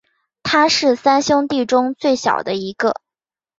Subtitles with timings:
[0.41, 2.95] 他是三兄弟中最小的一个。